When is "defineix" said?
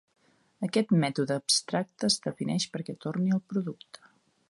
2.27-2.69